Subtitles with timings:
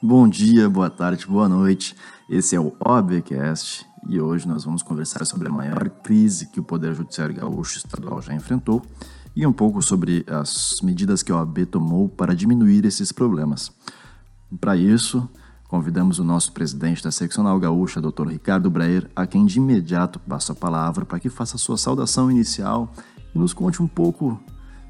[0.00, 1.96] Bom dia, boa tarde, boa noite.
[2.30, 6.62] Esse é o OBCast e hoje nós vamos conversar sobre a maior crise que o
[6.62, 8.80] Poder Judiciário Gaúcho Estadual já enfrentou
[9.34, 13.72] e um pouco sobre as medidas que a OAB tomou para diminuir esses problemas.
[14.60, 15.28] Para isso,
[15.66, 18.28] convidamos o nosso presidente da Seccional Gaúcha, Dr.
[18.28, 22.94] Ricardo Breyer, a quem de imediato passo a palavra para que faça sua saudação inicial
[23.34, 24.40] e nos conte um pouco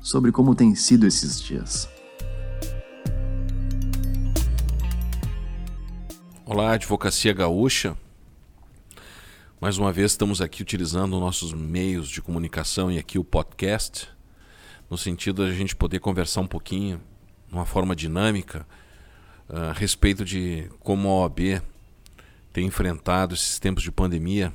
[0.03, 1.89] sobre como tem sido esses dias.
[6.61, 7.97] Olá, Advocacia Gaúcha.
[9.61, 14.09] Mais uma vez estamos aqui utilizando nossos meios de comunicação e aqui o podcast,
[14.91, 17.01] no sentido de a gente poder conversar um pouquinho,
[17.47, 18.67] de uma forma dinâmica,
[19.49, 21.63] a respeito de como a OAB
[22.53, 24.53] tem enfrentado esses tempos de pandemia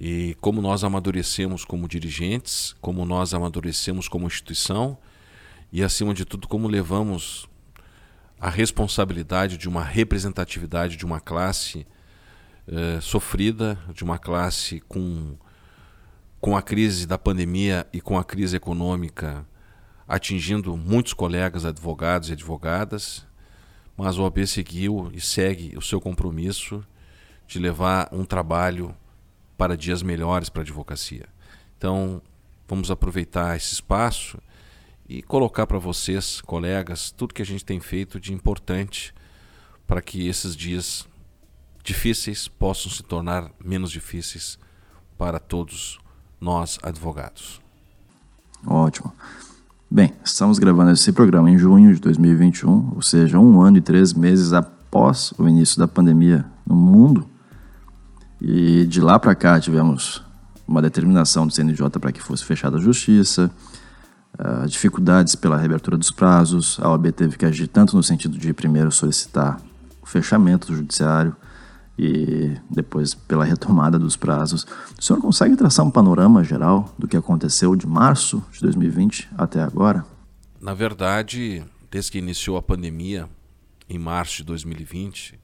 [0.00, 4.96] e como nós amadurecemos como dirigentes, como nós amadurecemos como instituição
[5.70, 7.46] e, acima de tudo, como levamos
[8.44, 11.86] a responsabilidade de uma representatividade de uma classe
[12.68, 15.34] eh, sofrida, de uma classe com,
[16.42, 19.46] com a crise da pandemia e com a crise econômica
[20.06, 23.26] atingindo muitos colegas advogados e advogadas,
[23.96, 26.84] mas o OAB seguiu e segue o seu compromisso
[27.46, 28.94] de levar um trabalho
[29.56, 31.30] para dias melhores para a advocacia.
[31.78, 32.20] Então,
[32.68, 34.38] vamos aproveitar esse espaço
[35.08, 39.14] e colocar para vocês, colegas, tudo que a gente tem feito de importante
[39.86, 41.06] para que esses dias
[41.82, 44.58] difíceis possam se tornar menos difíceis
[45.18, 45.98] para todos
[46.40, 47.60] nós advogados.
[48.66, 49.12] Ótimo.
[49.90, 54.14] Bem, estamos gravando esse programa em junho de 2021, ou seja, um ano e três
[54.14, 57.28] meses após o início da pandemia no mundo.
[58.40, 60.22] E de lá para cá tivemos
[60.66, 63.50] uma determinação do CNJ para que fosse fechada a justiça,
[64.38, 66.78] uh, dificuldades pela reabertura dos prazos.
[66.80, 69.60] A OAB teve que agir tanto no sentido de primeiro solicitar
[70.02, 71.34] o fechamento do judiciário
[71.98, 74.66] e depois pela retomada dos prazos.
[74.98, 79.62] O senhor consegue traçar um panorama geral do que aconteceu de março de 2020 até
[79.62, 80.04] agora?
[80.60, 83.28] Na verdade, desde que iniciou a pandemia,
[83.88, 85.38] em março de 2020,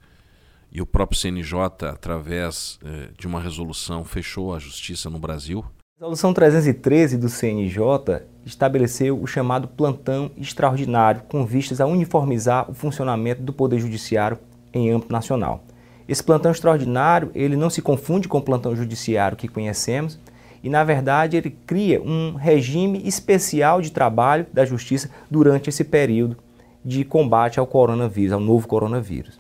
[0.73, 1.59] e o próprio CNJ,
[1.91, 5.65] através eh, de uma resolução, fechou a justiça no Brasil,
[6.01, 12.73] a resolução 313 do CNJ estabeleceu o chamado plantão extraordinário com vistas a uniformizar o
[12.73, 14.39] funcionamento do Poder Judiciário
[14.73, 15.63] em âmbito nacional.
[16.09, 20.19] Esse plantão extraordinário, ele não se confunde com o plantão judiciário que conhecemos
[20.63, 26.35] e, na verdade, ele cria um regime especial de trabalho da justiça durante esse período
[26.83, 29.39] de combate ao coronavírus, ao novo coronavírus.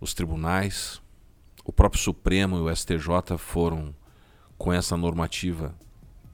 [0.00, 1.02] Os tribunais,
[1.64, 3.92] o próprio Supremo e o STJ foram
[4.62, 5.74] com essa normativa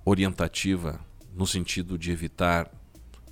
[0.05, 1.01] orientativa
[1.35, 2.71] no sentido de evitar,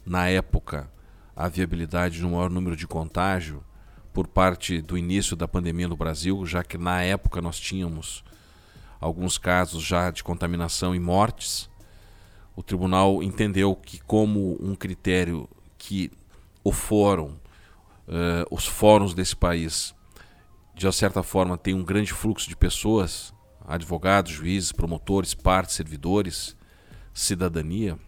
[0.07, 0.91] na época,
[1.37, 3.62] a viabilidade de um maior número de contágio
[4.11, 8.25] por parte do início da pandemia no Brasil, já que na época nós tínhamos
[8.99, 11.69] alguns casos já de contaminação e mortes.
[12.56, 15.47] O tribunal entendeu que, como um critério
[15.77, 16.11] que
[16.65, 17.33] o fórum,
[18.09, 19.95] uh, os fóruns desse país,
[20.75, 23.36] de certa forma, tem um grande fluxo de pessoas,
[23.66, 26.56] advogados, juízes, promotores, partes, servidores,
[27.12, 27.99] cidadania,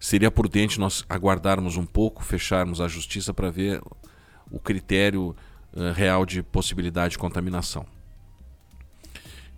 [0.00, 3.80] seria prudente nós aguardarmos um pouco, fecharmos a justiça para ver
[4.50, 5.34] o critério
[5.72, 7.86] uh, real de possibilidade de contaminação.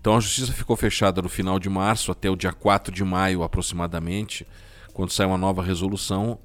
[0.01, 3.43] Então a justiça ficou fechada no final de março até o dia 4 de maio
[3.43, 4.47] aproximadamente,
[4.93, 6.39] quando sai uma nova resolução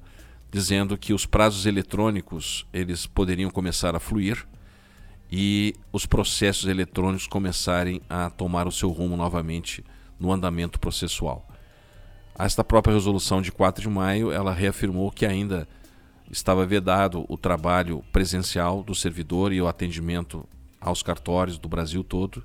[0.50, 4.46] dizendo que os prazos eletrônicos eles poderiam começar a fluir
[5.30, 9.84] e os processos eletrônicos começarem a tomar o seu rumo novamente
[10.18, 11.48] no andamento processual.
[12.38, 15.68] Esta própria resolução de 4 de maio, ela reafirmou que ainda
[16.30, 20.44] estava vedado o trabalho presencial do servidor e o atendimento
[20.80, 22.42] aos cartórios do Brasil todo,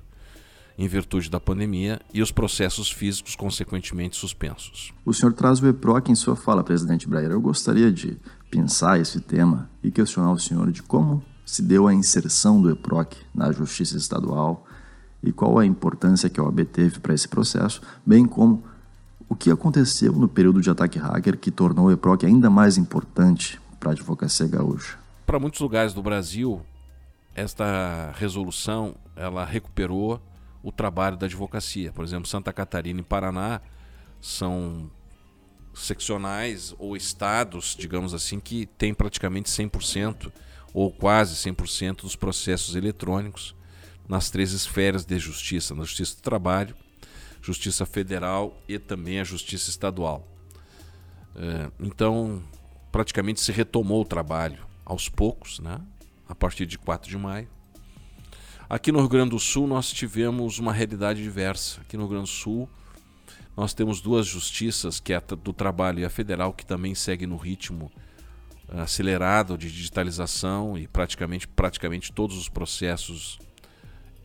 [0.78, 4.94] em virtude da pandemia, e os processos físicos consequentemente suspensos.
[5.04, 7.32] O senhor traz o EPROC em sua fala, presidente Breyer.
[7.32, 8.16] Eu gostaria de
[8.50, 13.16] pensar esse tema e questionar o senhor de como se deu a inserção do EPROC
[13.34, 14.64] na Justiça Estadual
[15.20, 18.62] e qual a importância que a OAB teve para esse processo, bem como
[19.28, 23.60] o que aconteceu no período de ataque hacker que tornou o EPROC ainda mais importante
[23.80, 24.96] para a advocacia gaúcha.
[25.26, 26.62] Para muitos lugares do Brasil,
[27.34, 30.22] esta resolução ela recuperou
[30.62, 31.92] o trabalho da advocacia.
[31.92, 33.60] Por exemplo, Santa Catarina e Paraná
[34.20, 34.88] são
[35.74, 40.30] seccionais ou estados, digamos assim, que têm praticamente 100%
[40.72, 43.54] ou quase 100% dos processos eletrônicos
[44.08, 46.74] nas três esferas de justiça: na Justiça do Trabalho,
[47.42, 50.26] Justiça Federal e também a Justiça Estadual.
[51.36, 52.42] É, então,
[52.90, 55.80] praticamente se retomou o trabalho aos poucos, né?
[56.28, 57.48] a partir de 4 de maio.
[58.68, 61.80] Aqui no Rio Grande do Sul nós tivemos uma realidade diversa.
[61.80, 62.68] Aqui no Rio Grande do Sul
[63.56, 67.26] nós temos duas justiças, que é a do trabalho e a federal, que também segue
[67.26, 67.90] no ritmo
[68.70, 73.38] acelerado de digitalização e praticamente, praticamente todos os processos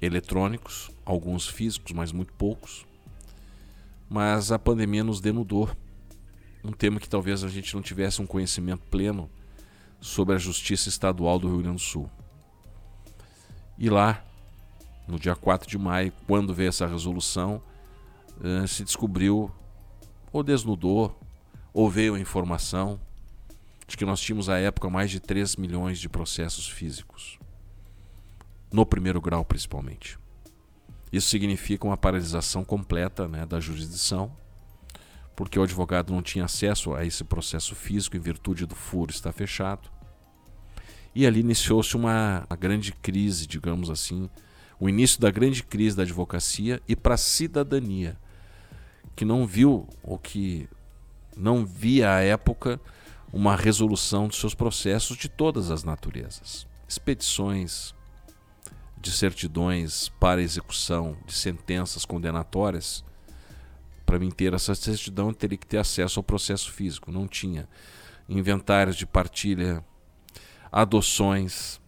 [0.02, 2.86] eletrônicos, alguns físicos, mas muito poucos.
[4.10, 5.70] Mas a pandemia nos denudou.
[6.64, 9.30] Um tema que talvez a gente não tivesse um conhecimento pleno
[10.00, 12.10] sobre a Justiça Estadual do Rio Grande do Sul.
[13.78, 14.24] E lá,
[15.08, 17.62] no dia 4 de maio, quando veio essa resolução,
[18.44, 19.52] eh, se descobriu,
[20.32, 21.20] ou desnudou,
[21.74, 23.00] ou veio a informação
[23.88, 27.38] de que nós tínhamos à época mais de 3 milhões de processos físicos.
[28.72, 30.18] No primeiro grau, principalmente.
[31.12, 34.36] Isso significa uma paralisação completa né, da jurisdição,
[35.36, 39.32] porque o advogado não tinha acesso a esse processo físico em virtude do furo estar
[39.32, 39.90] fechado.
[41.14, 44.30] E ali iniciou-se uma, uma grande crise, digamos assim,
[44.80, 48.18] o início da grande crise da advocacia e para a cidadania,
[49.16, 50.68] que não viu ou que
[51.38, 52.80] não via à época
[53.36, 56.66] uma resolução dos seus processos de todas as naturezas.
[56.88, 57.94] Expedições
[58.98, 63.04] de certidões para execução de sentenças condenatórias.
[64.06, 67.12] Para mim ter essa certidão, eu teria que ter acesso ao processo físico.
[67.12, 67.68] Não tinha.
[68.30, 69.84] Inventários de partilha
[70.72, 71.82] adoções,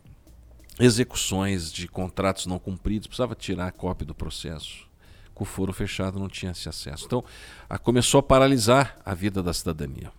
[0.78, 4.86] execuções de contratos não cumpridos, precisava tirar a cópia do processo.
[5.34, 7.06] Com o foro fechado não tinha esse acesso.
[7.06, 7.24] Então,
[7.84, 10.12] começou a paralisar a vida da cidadania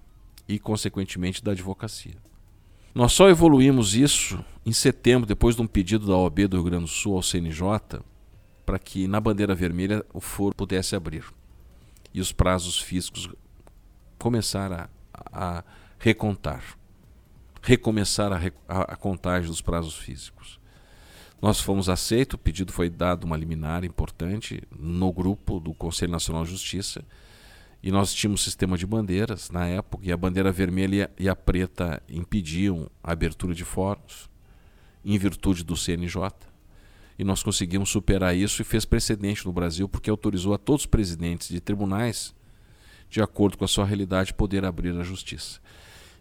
[0.49, 2.17] e, consequentemente, da advocacia.
[2.95, 6.85] Nós só evoluímos isso em setembro, depois de um pedido da OAB do Rio Grande
[6.85, 8.01] do Sul ao CNJ,
[8.65, 11.25] para que na bandeira vermelha o foro pudesse abrir
[12.13, 13.29] e os prazos físicos
[14.19, 15.65] começaram a, a
[15.99, 16.79] recontar
[17.63, 20.59] recomeçar a, a, a contagem dos prazos físicos.
[21.41, 26.45] Nós fomos aceitos, o pedido foi dado uma liminar importante no grupo do Conselho Nacional
[26.45, 27.05] de Justiça
[27.83, 32.03] e nós tínhamos sistema de bandeiras na época e a bandeira vermelha e a preta
[32.09, 34.29] impediam a abertura de fóruns
[35.05, 36.31] em virtude do CNJ.
[37.19, 40.87] E nós conseguimos superar isso e fez precedente no Brasil porque autorizou a todos os
[40.87, 42.35] presidentes de tribunais,
[43.09, 45.61] de acordo com a sua realidade, poder abrir a justiça.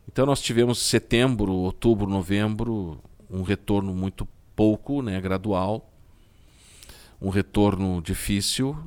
[0.07, 2.99] Então nós tivemos setembro, outubro, novembro,
[3.29, 5.91] um retorno muito pouco, né, gradual,
[7.21, 8.77] um retorno difícil,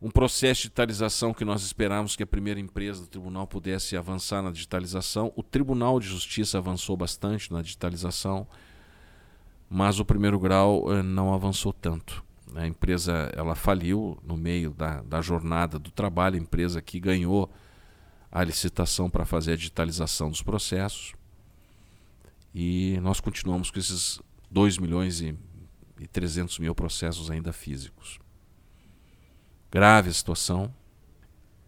[0.00, 4.42] um processo de digitalização que nós esperávamos que a primeira empresa do tribunal pudesse avançar
[4.42, 5.32] na digitalização.
[5.34, 8.46] O Tribunal de Justiça avançou bastante na digitalização,
[9.68, 12.24] mas o primeiro grau eh, não avançou tanto.
[12.54, 17.50] A empresa ela faliu no meio da, da jornada do trabalho, a empresa que ganhou
[18.30, 21.12] a licitação para fazer a digitalização dos processos.
[22.54, 25.36] E nós continuamos com esses 2 milhões e,
[25.98, 28.18] e 300 mil processos ainda físicos.
[29.70, 30.74] Grave a situação.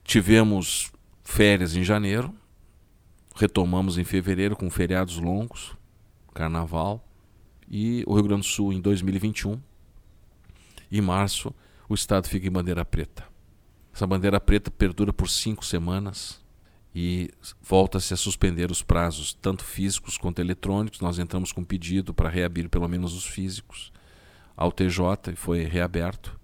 [0.02, 0.91] Tivemos
[1.23, 2.35] férias em janeiro,
[3.37, 5.76] retomamos em fevereiro com feriados longos,
[6.35, 7.06] carnaval,
[7.69, 9.61] e o Rio Grande do Sul em 2021.
[10.91, 11.55] Em março,
[11.88, 13.25] o estado fica em bandeira preta.
[13.94, 16.41] Essa bandeira preta perdura por cinco semanas
[16.94, 17.31] e
[17.61, 21.01] volta-se a suspender os prazos, tanto físicos quanto eletrônicos.
[21.01, 23.93] Nós entramos com pedido para reabrir pelo menos os físicos
[24.56, 26.40] ao TJ e foi reaberto.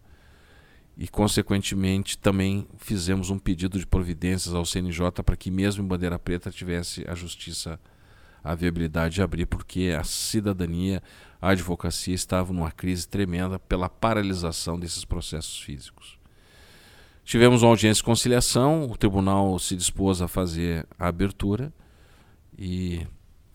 [0.97, 6.19] E, consequentemente, também fizemos um pedido de providências ao CNJ para que, mesmo em bandeira
[6.19, 7.79] preta, tivesse a justiça
[8.43, 11.03] a viabilidade de abrir, porque a cidadania,
[11.43, 16.17] a advocacia estava numa crise tremenda pela paralisação desses processos físicos.
[17.25, 21.73] Tivemos uma audiência de conciliação, o tribunal se dispôs a fazer a abertura
[22.57, 23.05] e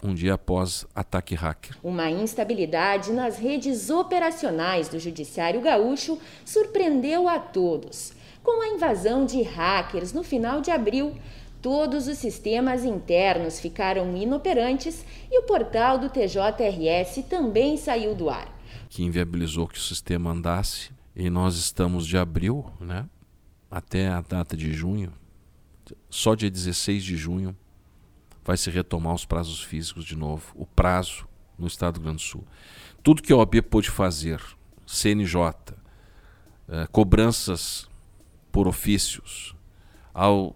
[0.03, 1.77] um dia após ataque hacker.
[1.83, 8.13] Uma instabilidade nas redes operacionais do Judiciário Gaúcho surpreendeu a todos.
[8.43, 11.15] Com a invasão de hackers no final de abril,
[11.61, 18.51] todos os sistemas internos ficaram inoperantes e o portal do TJRS também saiu do ar.
[18.89, 20.91] Que inviabilizou que o sistema andasse.
[21.15, 23.05] E nós estamos de abril, né?
[23.71, 25.13] até a data de junho,
[26.09, 27.55] só dia 16 de junho,
[28.51, 31.25] vai se retomar os prazos físicos de novo, o prazo
[31.57, 32.45] no Estado do Rio Grande do Sul.
[33.01, 34.41] Tudo que a OAB pôde fazer,
[34.85, 35.53] CNJ,
[36.67, 37.87] eh, cobranças
[38.51, 39.55] por ofícios
[40.13, 40.53] ao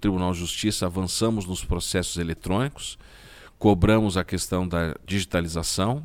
[0.00, 2.98] Tribunal de Justiça, avançamos nos processos eletrônicos,
[3.60, 6.04] cobramos a questão da digitalização,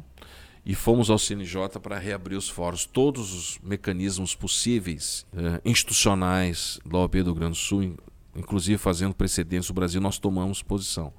[0.64, 7.00] e fomos ao CNJ para reabrir os fóruns, todos os mecanismos possíveis, eh, institucionais da
[7.00, 7.98] OAB do Rio Grande do Sul,
[8.36, 11.12] inclusive fazendo precedentes no Brasil, nós tomamos posição.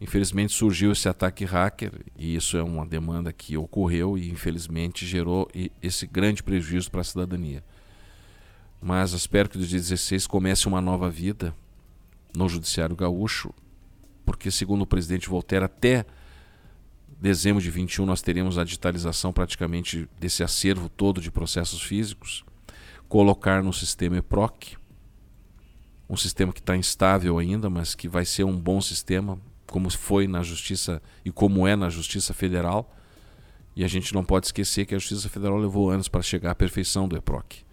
[0.00, 5.48] Infelizmente surgiu esse ataque hacker e isso é uma demanda que ocorreu e infelizmente gerou
[5.82, 7.64] esse grande prejuízo para a cidadania.
[8.80, 11.54] Mas espero que 2016 comece uma nova vida
[12.36, 13.54] no Judiciário Gaúcho,
[14.24, 16.04] porque segundo o presidente Voltaire, até
[17.18, 22.44] dezembro de 21 nós teremos a digitalização praticamente desse acervo todo de processos físicos,
[23.08, 24.76] colocar no sistema EPROC,
[26.08, 30.26] um sistema que está instável ainda, mas que vai ser um bom sistema, como foi
[30.26, 32.94] na Justiça e como é na Justiça Federal.
[33.74, 36.54] E a gente não pode esquecer que a Justiça Federal levou anos para chegar à
[36.54, 37.64] perfeição do EPROC.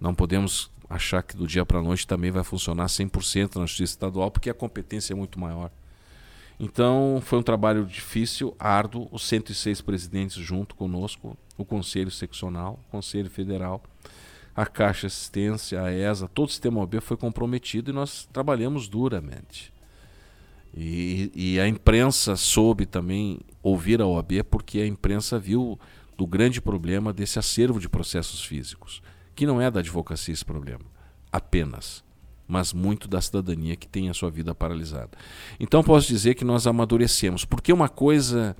[0.00, 3.94] Não podemos achar que do dia para a noite também vai funcionar 100% na Justiça
[3.94, 5.70] Estadual, porque a competência é muito maior.
[6.60, 12.90] Então, foi um trabalho difícil, árduo, os 106 presidentes junto conosco, o Conselho Seccional, o
[12.90, 13.82] Conselho Federal,
[14.54, 19.72] a Caixa Assistência, a ESA, todo o sistema OAB foi comprometido e nós trabalhamos duramente.
[20.74, 25.78] E, e, a imprensa soube também ouvir a OAB porque a imprensa viu
[26.16, 29.02] do grande problema desse acervo de processos físicos,
[29.34, 30.84] que não é da advocacia esse problema,
[31.30, 32.02] apenas,
[32.48, 35.10] mas muito da cidadania que tem a sua vida paralisada.
[35.60, 38.56] Então posso dizer que nós amadurecemos, porque uma coisa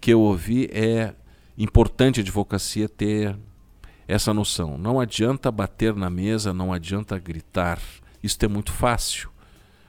[0.00, 1.14] que eu ouvi é
[1.56, 3.36] importante a advocacia ter
[4.06, 4.76] essa noção.
[4.76, 7.80] Não adianta bater na mesa, não adianta gritar.
[8.22, 9.30] Isso é muito fácil.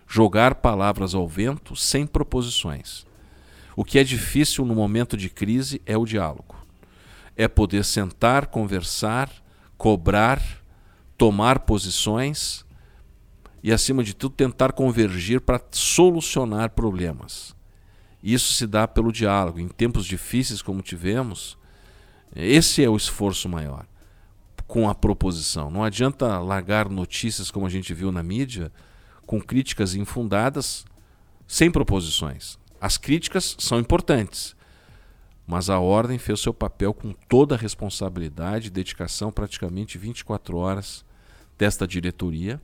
[0.07, 3.05] Jogar palavras ao vento sem proposições.
[3.75, 6.55] O que é difícil no momento de crise é o diálogo.
[7.35, 9.29] É poder sentar, conversar,
[9.77, 10.41] cobrar,
[11.17, 12.65] tomar posições
[13.61, 17.55] e, acima de tudo, tentar convergir para solucionar problemas.
[18.23, 19.59] Isso se dá pelo diálogo.
[19.59, 21.57] Em tempos difíceis como tivemos,
[22.35, 23.85] esse é o esforço maior
[24.67, 25.69] com a proposição.
[25.69, 28.71] Não adianta largar notícias como a gente viu na mídia
[29.25, 30.85] com críticas infundadas
[31.47, 32.57] sem proposições.
[32.79, 34.55] As críticas são importantes,
[35.47, 41.05] mas a ordem fez seu papel com toda a responsabilidade e dedicação, praticamente 24 horas
[41.57, 42.61] desta diretoria,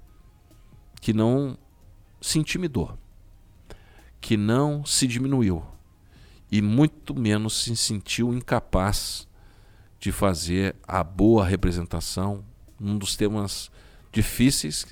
[0.99, 1.57] que não
[2.19, 2.97] se intimidou,
[4.19, 5.65] que não se diminuiu
[6.51, 9.27] e muito menos se sentiu incapaz
[9.99, 12.43] de fazer a boa representação
[12.79, 13.71] num dos temas
[14.11, 14.85] difíceis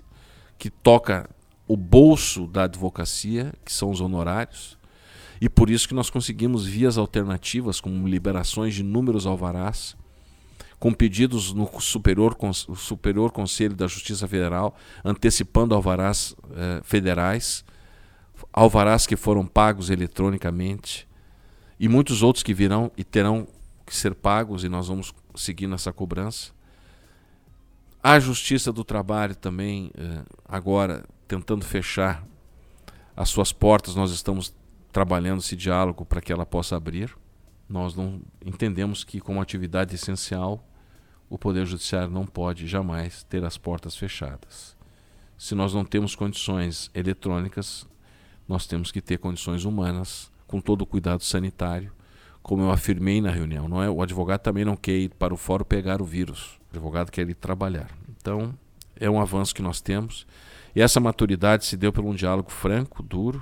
[0.58, 1.30] que toca
[1.70, 4.76] o bolso da advocacia, que são os honorários,
[5.40, 9.96] e por isso que nós conseguimos vias alternativas, como liberações de inúmeros alvarás,
[10.80, 12.36] com pedidos no Superior,
[12.76, 17.64] Superior Conselho da Justiça Federal, antecipando alvarás eh, federais,
[18.52, 21.08] alvarás que foram pagos eletronicamente,
[21.80, 23.48] e muitos outros que virão e terão
[23.86, 26.52] que ser pagos e nós vamos seguir nessa cobrança.
[28.02, 32.26] A Justiça do Trabalho também, eh, agora tentando fechar
[33.16, 34.54] as suas portas, nós estamos
[34.92, 37.16] trabalhando esse diálogo para que ela possa abrir.
[37.70, 40.68] Nós não entendemos que, como atividade essencial,
[41.30, 44.76] o Poder Judiciário não pode jamais ter as portas fechadas.
[45.38, 47.88] Se nós não temos condições eletrônicas,
[48.48, 51.92] nós temos que ter condições humanas, com todo o cuidado sanitário,
[52.42, 53.88] como eu afirmei na reunião, não é?
[53.88, 56.60] O advogado também não quer ir para o fórum pegar o vírus.
[56.74, 57.92] O advogado quer ir trabalhar.
[58.18, 58.58] Então,
[59.00, 60.26] é um avanço que nós temos.
[60.76, 63.42] E essa maturidade se deu por um diálogo franco, duro,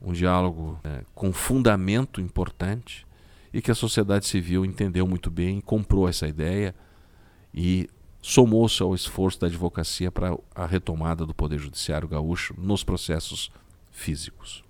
[0.00, 3.06] um diálogo é, com fundamento importante
[3.52, 6.74] e que a sociedade civil entendeu muito bem, comprou essa ideia
[7.52, 7.88] e
[8.20, 13.50] somou-se ao esforço da advocacia para a retomada do Poder Judiciário gaúcho nos processos
[13.90, 14.64] físicos.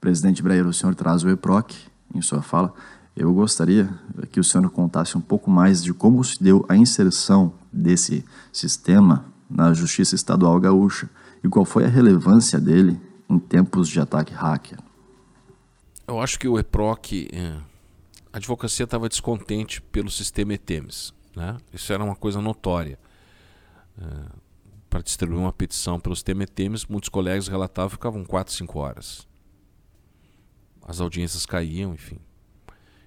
[0.00, 1.74] Presidente Breyer, o senhor traz o EPROC
[2.14, 2.74] em sua fala.
[3.16, 3.88] Eu gostaria
[4.30, 9.31] que o senhor contasse um pouco mais de como se deu a inserção desse sistema
[9.54, 11.08] na Justiça Estadual Gaúcha
[11.42, 14.78] e qual foi a relevância dele em tempos de ataque hacker.
[16.06, 17.56] Eu acho que o EPROC, é,
[18.32, 21.12] a advocacia estava descontente pelo sistema ETEMES.
[21.34, 21.56] Né?
[21.72, 22.98] Isso era uma coisa notória.
[23.98, 24.04] É,
[24.90, 29.32] para distribuir uma petição pelo sistema ETEMES, muitos colegas relatavam que ficavam 4, 5 horas
[30.86, 32.18] as audiências caíam, enfim.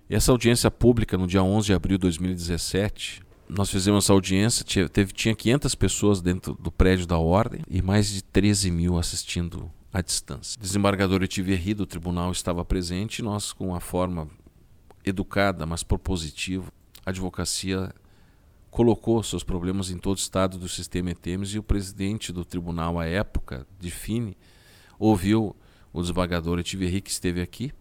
[0.09, 4.63] E essa audiência pública, no dia 11 de abril de 2017, nós fizemos essa audiência,
[4.63, 8.97] tinha, teve, tinha 500 pessoas dentro do prédio da ordem e mais de 13 mil
[8.97, 10.59] assistindo à distância.
[10.59, 14.27] Desembargador Etiverri do tribunal estava presente e nós, com uma forma
[15.05, 16.71] educada, mas propositiva,
[17.05, 17.93] a advocacia
[18.71, 22.99] colocou seus problemas em todo o estado do sistema ETEMES e o presidente do tribunal
[22.99, 24.35] à época, Define,
[24.99, 25.55] ouviu
[25.93, 27.71] o desembargador Etiverri, que esteve aqui,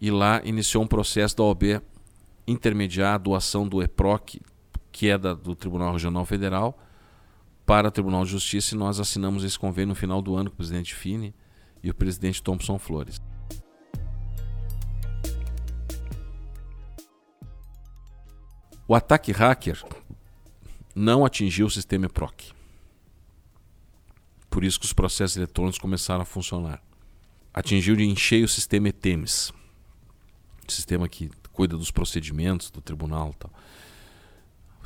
[0.00, 1.82] e lá iniciou um processo da OAB
[2.46, 4.40] intermediar a doação do EPROC,
[4.96, 6.82] que é da, do Tribunal Regional Federal,
[7.66, 10.54] para o Tribunal de Justiça, e nós assinamos esse convênio no final do ano com
[10.54, 11.34] o presidente Fini,
[11.82, 13.20] e o presidente Thompson Flores.
[18.88, 19.84] O ataque hacker
[20.94, 22.54] não atingiu o sistema EPROC.
[24.48, 26.82] Por isso que os processos eletrônicos começaram a funcionar.
[27.52, 29.52] Atingiu de encher o sistema ETEMES,
[30.66, 33.50] sistema que cuida dos procedimentos do tribunal, tal.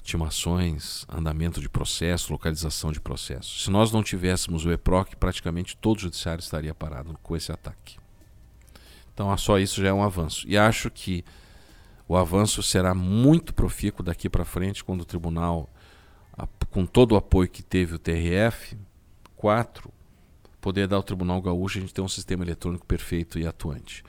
[0.01, 3.61] Ultimações, andamento de processo, localização de processo.
[3.61, 7.99] Se nós não tivéssemos o EPROC, praticamente todo o judiciário estaria parado com esse ataque.
[9.13, 10.49] Então, só isso já é um avanço.
[10.49, 11.23] E acho que
[12.09, 15.69] o avanço será muito profícuo daqui para frente, quando o tribunal,
[16.71, 18.79] com todo o apoio que teve o TRF,
[19.37, 19.93] 4,
[20.63, 24.03] poder dar ao Tribunal Gaúcho a gente ter um sistema eletrônico perfeito e atuante.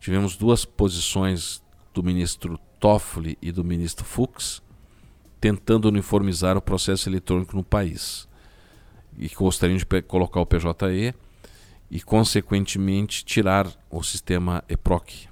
[0.00, 4.63] Tivemos duas posições do ministro Toffoli e do ministro Fux
[5.44, 8.26] tentando uniformizar o processo eletrônico no país
[9.18, 11.14] e gostariam de colocar o PJE
[11.90, 15.28] e, consequentemente, tirar o sistema EPROC.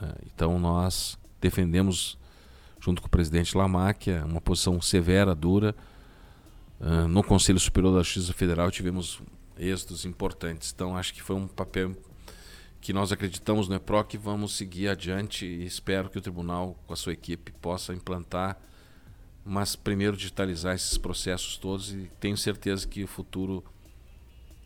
[0.00, 0.14] Né?
[0.26, 2.16] Então, nós defendemos,
[2.78, 5.74] junto com o presidente Lamáquia, uma posição severa, dura.
[6.80, 9.20] Uh, no Conselho Superior da Justiça Federal tivemos
[9.58, 10.72] êxitos importantes.
[10.72, 11.96] Então, acho que foi um papel
[12.80, 16.92] que nós acreditamos no EPROC e vamos seguir adiante e espero que o tribunal, com
[16.92, 18.56] a sua equipe, possa implantar,
[19.46, 23.62] mas primeiro digitalizar esses processos todos e tenho certeza que o futuro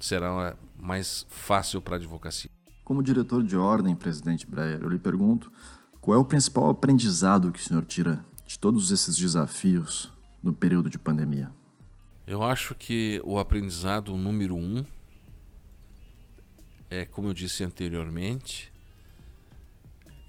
[0.01, 2.51] será mais fácil para a advocacia.
[2.83, 5.53] Como diretor de ordem, presidente Breyer, eu lhe pergunto
[6.01, 10.11] qual é o principal aprendizado que o senhor tira de todos esses desafios
[10.43, 11.53] no período de pandemia?
[12.27, 14.85] Eu acho que o aprendizado número um
[16.89, 18.73] é, como eu disse anteriormente,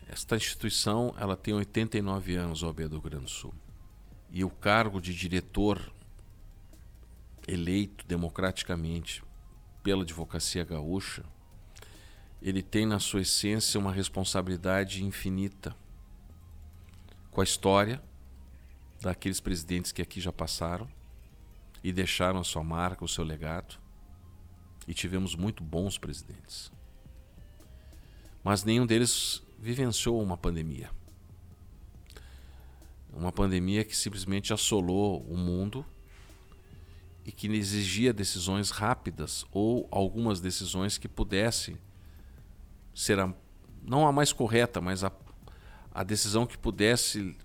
[0.07, 3.53] esta instituição ela tem 89 anos, a OAB do Grande Sul.
[4.31, 5.91] E o cargo de diretor
[7.47, 9.23] eleito democraticamente
[9.83, 11.23] pela advocacia gaúcha
[12.41, 15.75] ele tem na sua essência uma responsabilidade infinita
[17.29, 18.01] com a história
[18.99, 20.89] daqueles presidentes que aqui já passaram
[21.83, 23.79] e deixaram a sua marca, o seu legado.
[24.87, 26.71] E tivemos muito bons presidentes.
[28.43, 30.89] Mas nenhum deles vivenciou uma pandemia.
[33.13, 35.85] Uma pandemia que simplesmente assolou o mundo
[37.25, 41.77] e que exigia decisões rápidas ou algumas decisões que pudessem
[42.93, 43.33] ser a,
[43.83, 45.11] não a mais correta, mas a,
[45.93, 47.35] a decisão que pudesse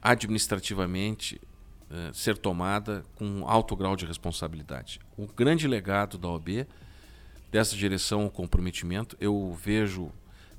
[0.00, 1.40] administrativamente
[1.90, 4.98] eh, ser tomada com alto grau de responsabilidade.
[5.16, 6.66] O grande legado da OAB,
[7.50, 10.10] dessa direção, o comprometimento, eu vejo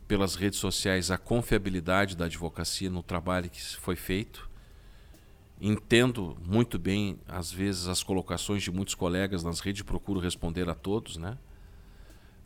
[0.08, 4.50] pelas redes sociais a confiabilidade da advocacia no trabalho que foi feito.
[5.60, 10.76] Entendo muito bem, às vezes, as colocações de muitos colegas nas redes, procuro responder a
[10.76, 11.38] todos, né?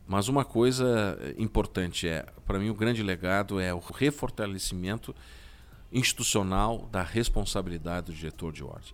[0.08, 5.14] Mas uma coisa importante é, para mim, o grande legado é o refortalecimento
[5.92, 8.94] institucional da responsabilidade do diretor de ordem.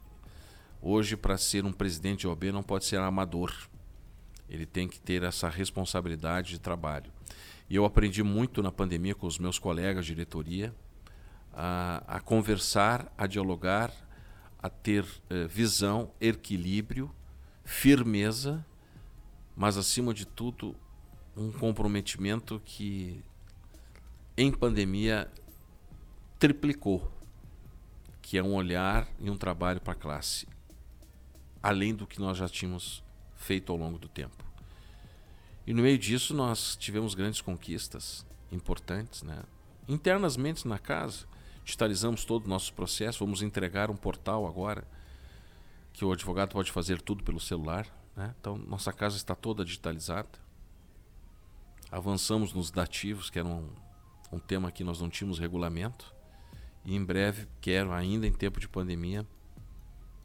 [0.81, 3.53] Hoje, para ser um presidente de OB, não pode ser amador.
[4.49, 7.11] Ele tem que ter essa responsabilidade de trabalho.
[7.73, 10.71] E eu aprendi muito na pandemia com os meus colegas de diretoria
[11.51, 13.91] a, a conversar, a dialogar,
[14.61, 17.09] a ter uh, visão, equilíbrio,
[17.65, 18.63] firmeza,
[19.55, 20.75] mas acima de tudo
[21.35, 23.23] um comprometimento que
[24.37, 25.27] em pandemia
[26.37, 27.11] triplicou,
[28.21, 30.47] que é um olhar e um trabalho para a classe,
[31.59, 33.03] além do que nós já tínhamos
[33.35, 34.52] feito ao longo do tempo.
[35.65, 39.43] E no meio disso nós tivemos grandes conquistas importantes, né?
[39.87, 41.25] Internamente na casa,
[41.63, 44.85] digitalizamos todo o nosso processo, vamos entregar um portal agora
[45.91, 48.33] que o advogado pode fazer tudo pelo celular, né?
[48.39, 50.43] Então nossa casa está toda digitalizada
[51.93, 53.69] avançamos nos dativos, que era um,
[54.31, 56.11] um tema que nós não tínhamos regulamento.
[56.83, 59.27] E em breve, quero, ainda em tempo de pandemia,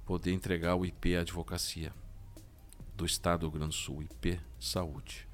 [0.06, 1.92] poder entregar o IP Advocacia
[2.96, 5.27] do Estado do Rio Grande do Sul, IP Saúde.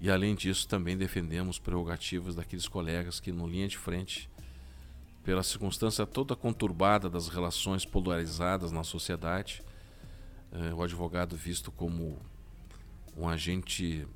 [0.00, 4.30] E além disso, também defendemos prerrogativas daqueles colegas que, no linha de frente,
[5.22, 9.62] pela circunstância toda conturbada das relações polarizadas na sociedade,
[10.52, 12.18] eh, o advogado visto como
[13.14, 14.06] um agente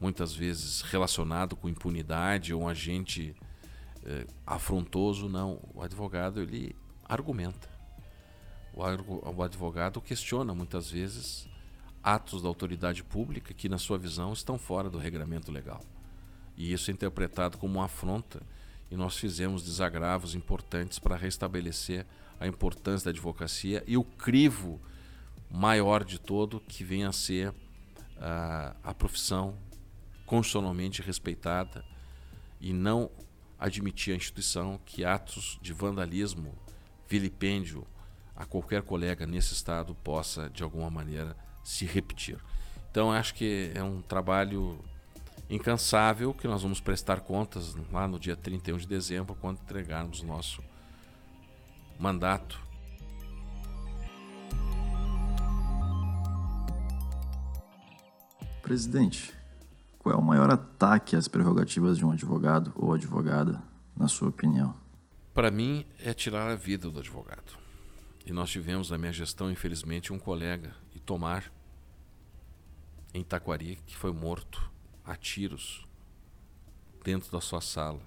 [0.00, 3.34] muitas vezes relacionado com impunidade um agente
[4.04, 5.60] eh, afrontoso, não.
[5.74, 7.68] O advogado ele argumenta.
[8.72, 8.82] O,
[9.36, 11.48] o advogado questiona muitas vezes
[12.04, 15.80] atos da autoridade pública que, na sua visão, estão fora do regramento legal.
[16.54, 18.42] E isso é interpretado como uma afronta,
[18.90, 22.06] e nós fizemos desagravos importantes para restabelecer
[22.38, 24.78] a importância da advocacia e o crivo
[25.50, 27.54] maior de todo que vem a ser
[28.18, 29.56] a, a profissão
[30.26, 31.84] constitucionalmente respeitada
[32.60, 33.10] e não
[33.58, 36.54] admitir a instituição que atos de vandalismo,
[37.08, 37.86] vilipêndio
[38.36, 42.38] a qualquer colega nesse estado possa de alguma maneira se repetir.
[42.90, 44.78] Então acho que é um trabalho
[45.48, 50.26] incansável que nós vamos prestar contas lá no dia 31 de dezembro quando entregarmos o
[50.26, 50.62] nosso
[51.98, 52.60] mandato.
[58.62, 59.34] Presidente,
[59.98, 63.62] qual é o maior ataque às prerrogativas de um advogado ou advogada,
[63.96, 64.74] na sua opinião?
[65.34, 67.58] Para mim, é tirar a vida do advogado.
[68.24, 70.74] E nós tivemos na minha gestão, infelizmente, um colega,
[71.04, 71.52] Itomar,
[73.12, 74.72] em Taquari, que foi morto
[75.04, 75.86] a tiros
[77.04, 78.00] dentro da sua sala,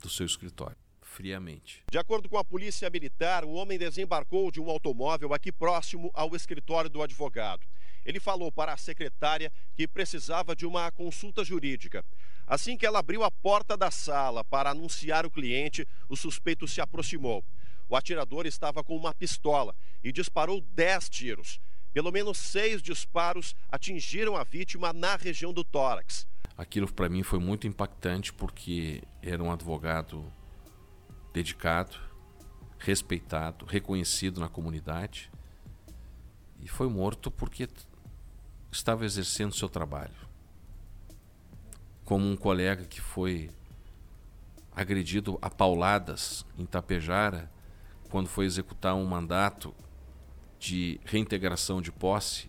[0.00, 1.82] do seu escritório, friamente.
[1.90, 6.36] De acordo com a polícia militar, o homem desembarcou de um automóvel aqui próximo ao
[6.36, 7.66] escritório do advogado.
[8.04, 12.04] Ele falou para a secretária que precisava de uma consulta jurídica.
[12.46, 16.80] Assim que ela abriu a porta da sala para anunciar o cliente, o suspeito se
[16.80, 17.44] aproximou.
[17.88, 21.58] O atirador estava com uma pistola e disparou dez tiros.
[21.92, 26.26] Pelo menos seis disparos atingiram a vítima na região do tórax.
[26.56, 30.24] Aquilo para mim foi muito impactante porque era um advogado
[31.32, 31.96] dedicado,
[32.78, 35.30] respeitado, reconhecido na comunidade
[36.60, 37.68] e foi morto porque
[38.70, 40.28] estava exercendo seu trabalho.
[42.04, 43.50] Como um colega que foi
[44.74, 47.50] agredido a pauladas em Tapejara
[48.08, 49.74] quando foi executar um mandato
[50.58, 52.48] de reintegração de posse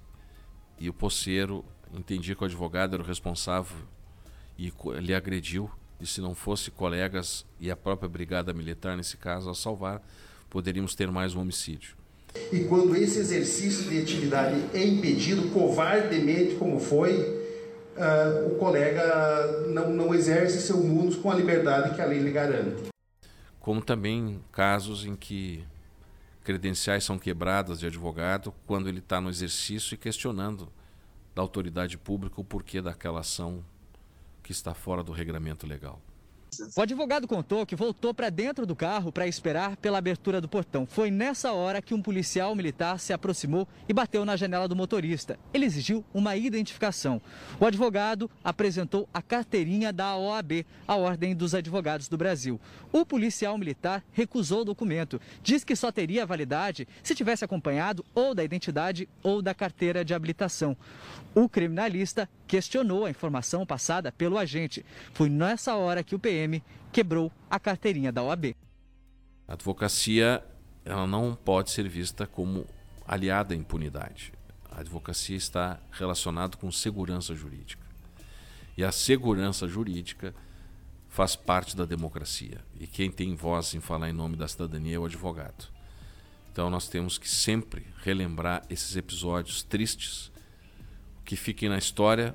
[0.80, 3.78] e o poceiro entendia que o advogado era o responsável
[4.58, 5.70] e ele agrediu
[6.00, 10.02] e se não fosse colegas e a própria brigada militar nesse caso a salvar,
[10.50, 11.98] poderíamos ter mais um homicídio.
[12.54, 17.20] E quando esse exercício de atividade é impedido covardemente, como foi,
[17.98, 22.32] uh, o colega não, não exerce seu mundos com a liberdade que a lei lhe
[22.32, 22.84] garante.
[23.60, 25.64] Como também casos em que
[26.50, 30.68] credenciais são quebradas de advogado quando ele está no exercício e questionando
[31.36, 33.64] da autoridade pública o porquê daquela ação
[34.42, 36.02] que está fora do regramento legal.
[36.76, 40.86] O advogado contou que voltou para dentro do carro para esperar pela abertura do portão.
[40.86, 45.38] Foi nessa hora que um policial militar se aproximou e bateu na janela do motorista.
[45.54, 47.22] Ele exigiu uma identificação.
[47.60, 52.60] O advogado apresentou a carteirinha da OAB, a Ordem dos Advogados do Brasil.
[52.92, 55.22] O policial militar recusou o documento.
[55.44, 60.14] Diz que só teria validade se tivesse acompanhado ou da identidade ou da carteira de
[60.14, 60.76] habilitação.
[61.36, 64.84] O criminalista questionou a informação passada pelo agente.
[65.14, 68.56] Foi nessa hora que o PM quebrou a carteirinha da OAB.
[69.48, 70.44] A advocacia
[70.84, 72.66] ela não pode ser vista como
[73.08, 74.34] aliada à impunidade.
[74.72, 77.86] A advocacia está relacionada com segurança jurídica.
[78.76, 80.34] E a segurança jurídica
[81.08, 82.66] faz parte da democracia.
[82.80, 85.68] E quem tem voz em falar em nome da cidadania é o advogado.
[86.52, 90.32] Então nós temos que sempre relembrar esses episódios tristes
[91.30, 92.34] que fiquem na história,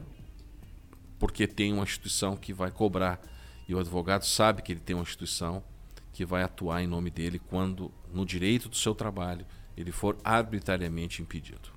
[1.18, 3.20] porque tem uma instituição que vai cobrar.
[3.66, 5.64] E o advogado sabe que ele tem uma instituição
[6.12, 9.44] que vai atuar em nome dele quando, no direito do seu trabalho,
[9.76, 11.70] ele for arbitrariamente impedido.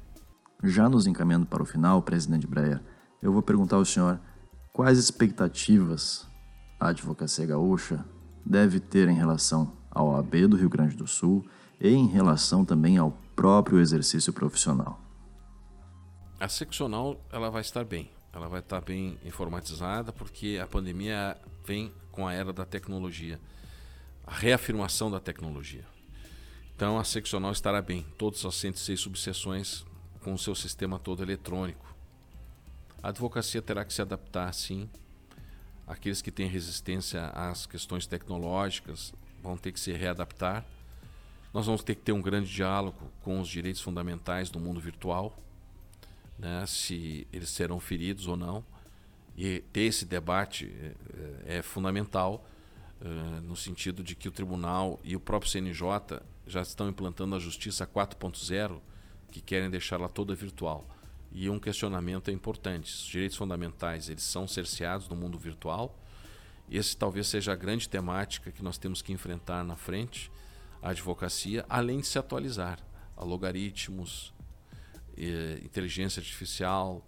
[0.64, 2.84] Já nos encaminhando para o final, presidente Breyer,
[3.20, 4.22] eu vou perguntar ao senhor
[4.72, 6.28] quais expectativas
[6.80, 8.06] a advocacia gaúcha
[8.46, 11.44] deve ter em relação ao AB do Rio Grande do Sul
[11.82, 15.07] e em relação também ao próprio exercício profissional.
[16.40, 21.92] A seccional ela vai estar bem, ela vai estar bem informatizada porque a pandemia vem
[22.12, 23.40] com a era da tecnologia,
[24.24, 25.84] a reafirmação da tecnologia.
[26.76, 29.84] Então a seccional estará bem, todas as 106 subseções
[30.22, 31.88] com o seu sistema todo eletrônico.
[33.02, 34.88] A advocacia terá que se adaptar, sim.
[35.88, 40.64] Aqueles que têm resistência às questões tecnológicas vão ter que se readaptar.
[41.52, 45.36] Nós vamos ter que ter um grande diálogo com os direitos fundamentais do mundo virtual
[46.38, 48.64] né, se eles serão feridos ou não.
[49.38, 50.74] E ter esse debate
[51.46, 52.48] é, é fundamental
[53.02, 57.40] uh, no sentido de que o tribunal e o próprio CNJ já estão implantando a
[57.40, 58.80] justiça 4.0,
[59.32, 60.88] que querem deixá-la toda virtual.
[61.32, 65.96] E um questionamento é importante: os direitos fundamentais eles são cerceados no mundo virtual.
[66.70, 70.32] Esse talvez seja a grande temática que nós temos que enfrentar na frente,
[70.82, 72.80] a advocacia, além de se atualizar
[73.16, 74.34] a logaritmos,
[75.18, 77.06] eh, inteligência artificial,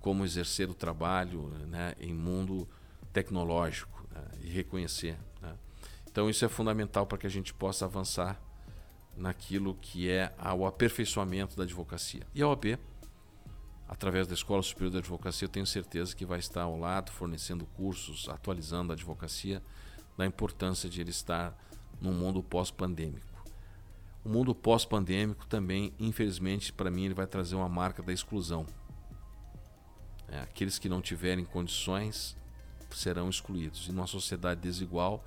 [0.00, 2.68] como exercer o trabalho né, em mundo
[3.12, 5.18] tecnológico né, e reconhecer.
[5.42, 5.54] Né.
[6.10, 8.40] Então isso é fundamental para que a gente possa avançar
[9.16, 12.22] naquilo que é o aperfeiçoamento da advocacia.
[12.34, 12.78] E a OAB,
[13.86, 17.66] através da Escola Superior da Advocacia, eu tenho certeza que vai estar ao lado, fornecendo
[17.66, 19.62] cursos, atualizando a advocacia,
[20.16, 21.56] da importância de ele estar
[22.00, 23.29] num mundo pós-pandêmico.
[24.24, 28.66] O mundo pós-pandêmico também, infelizmente, para mim, ele vai trazer uma marca da exclusão.
[30.28, 32.36] É, aqueles que não tiverem condições
[32.90, 33.88] serão excluídos.
[33.88, 35.24] E numa sociedade desigual,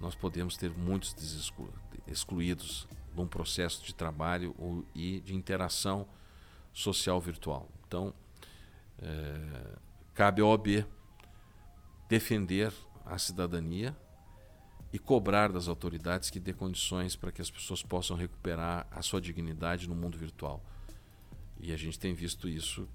[0.00, 1.14] nós podemos ter muitos
[2.06, 4.54] excluídos num processo de trabalho
[4.94, 6.08] e de interação
[6.72, 7.68] social virtual.
[7.86, 8.14] Então,
[8.98, 9.76] é,
[10.14, 10.86] cabe ao OAB
[12.08, 12.72] defender
[13.04, 13.96] a cidadania
[14.92, 19.20] e cobrar das autoridades que dê condições para que as pessoas possam recuperar a sua
[19.20, 20.62] dignidade no mundo virtual.
[21.60, 22.88] E a gente tem visto isso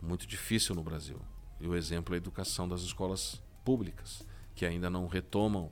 [0.00, 1.20] muito difícil no Brasil.
[1.60, 5.70] E o exemplo é a educação das escolas públicas, que ainda não retomam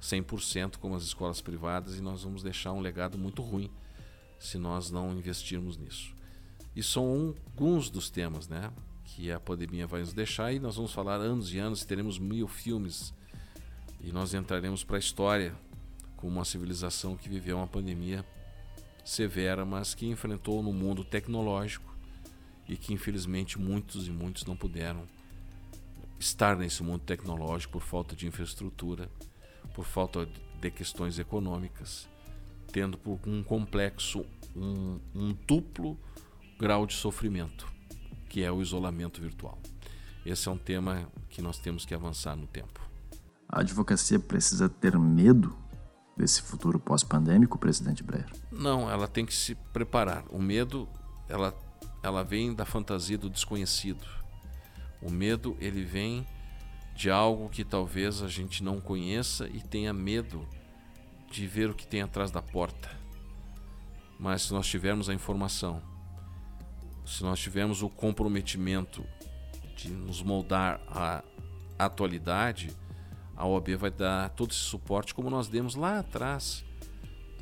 [0.00, 3.70] 100% como as escolas privadas e nós vamos deixar um legado muito ruim
[4.38, 6.14] se nós não investirmos nisso.
[6.74, 8.70] E são alguns dos temas né,
[9.04, 12.46] que a pandemia vai nos deixar e nós vamos falar anos e anos, teremos mil
[12.46, 13.12] filmes
[14.06, 15.52] e nós entraremos para a história
[16.16, 18.24] como uma civilização que viveu uma pandemia
[19.04, 21.92] severa, mas que enfrentou no mundo tecnológico
[22.68, 25.08] e que infelizmente muitos e muitos não puderam
[26.20, 29.10] estar nesse mundo tecnológico por falta de infraestrutura,
[29.74, 30.28] por falta
[30.60, 32.08] de questões econômicas,
[32.72, 35.98] tendo por um complexo, um, um duplo
[36.56, 37.66] grau de sofrimento,
[38.28, 39.58] que é o isolamento virtual.
[40.24, 42.85] Esse é um tema que nós temos que avançar no tempo.
[43.48, 45.56] A advocacia precisa ter medo
[46.16, 48.30] desse futuro pós-pandêmico, presidente Breyer?
[48.50, 50.24] Não, ela tem que se preparar.
[50.30, 50.88] O medo,
[51.28, 51.54] ela,
[52.02, 54.04] ela vem da fantasia do desconhecido.
[55.00, 56.26] O medo, ele vem
[56.94, 60.48] de algo que talvez a gente não conheça e tenha medo
[61.30, 62.90] de ver o que tem atrás da porta.
[64.18, 65.82] Mas se nós tivermos a informação,
[67.04, 69.04] se nós tivermos o comprometimento
[69.76, 71.22] de nos moldar à
[71.78, 72.74] atualidade,
[73.36, 76.64] a OAB vai dar todo esse suporte como nós demos lá atrás.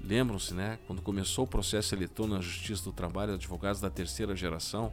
[0.02, 0.78] Lembram-se, né?
[0.86, 4.92] Quando começou o processo eletrônico na Justiça do Trabalho, advogados da terceira geração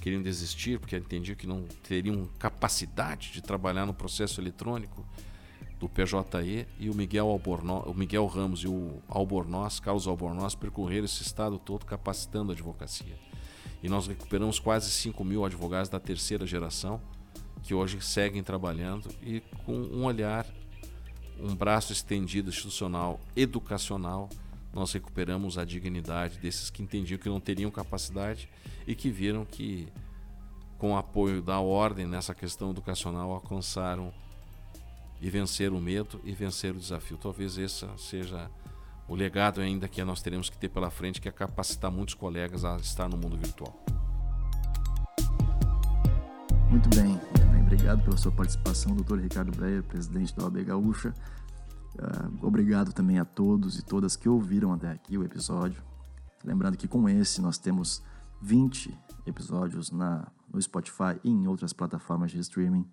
[0.00, 5.04] queriam desistir porque entendiam que não teriam capacidade de trabalhar no processo eletrônico
[5.78, 11.04] do PJE e o Miguel, Albornoz, o Miguel Ramos e o Albornoz, Carlos Albornoz, percorreram
[11.04, 13.18] esse estado todo capacitando a advocacia.
[13.82, 17.00] E nós recuperamos quase 5 mil advogados da terceira geração
[17.62, 20.46] que hoje seguem trabalhando e com um olhar,
[21.38, 24.28] um braço estendido institucional, educacional,
[24.72, 28.48] nós recuperamos a dignidade desses que entendiam que não teriam capacidade
[28.86, 29.88] e que viram que,
[30.78, 34.12] com o apoio da ordem nessa questão educacional, alcançaram
[35.20, 37.18] e vencer o medo e vencer o desafio.
[37.18, 38.50] Talvez esse seja
[39.08, 42.64] o legado ainda que nós teremos que ter pela frente, que é capacitar muitos colegas
[42.64, 43.74] a estar no mundo virtual.
[46.70, 47.39] Muito bem.
[47.72, 51.14] Obrigado pela sua participação, doutor Ricardo Breyer, presidente da OAB Gaúcha.
[51.94, 55.80] Uh, obrigado também a todos e todas que ouviram até aqui o episódio.
[56.44, 58.02] Lembrando que com esse nós temos
[58.42, 58.92] 20
[59.24, 62.84] episódios na, no Spotify e em outras plataformas de streaming.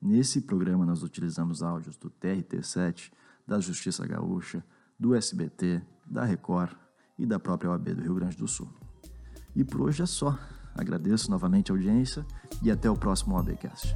[0.00, 3.10] Nesse programa nós utilizamos áudios do TRT7,
[3.44, 4.64] da Justiça Gaúcha,
[4.96, 6.76] do SBT, da Record
[7.18, 8.72] e da própria OAB do Rio Grande do Sul.
[9.56, 10.38] E por hoje é só.
[10.74, 12.24] Agradeço novamente a audiência
[12.62, 13.94] e até o próximo OABcast.